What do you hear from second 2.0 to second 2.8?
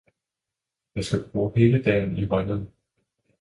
i Rønnede